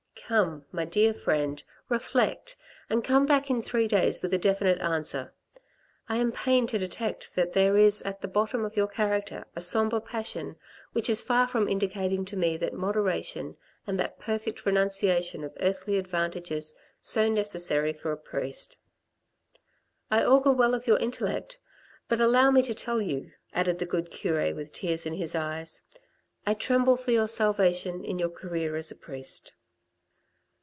[0.27, 2.55] Come, my dear friend, reflect,
[2.89, 5.33] and come back in three days with a definite answer.
[6.07, 9.59] I am pained to detect that there is at the bottom of your character a
[9.59, 10.55] sombre passion
[10.93, 15.97] which is far from indicating to me that moderation and that perfect renunciation of earthly
[15.97, 18.77] advantages so necessary for a priest;
[20.09, 21.59] I augur well of your intellect,
[22.07, 25.81] but allow me to tell you," added the good cure with tears in his eyes,"
[26.47, 29.51] I tremble for your salvation in your career as a priest."